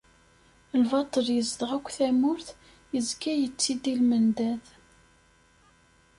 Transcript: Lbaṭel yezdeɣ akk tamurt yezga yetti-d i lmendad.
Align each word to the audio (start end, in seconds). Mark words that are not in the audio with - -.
Lbaṭel 0.81 1.27
yezdeɣ 1.35 1.71
akk 1.77 1.87
tamurt 1.97 2.47
yezga 2.93 3.33
yetti-d 3.39 3.83
i 3.91 3.93
lmendad. 3.99 4.65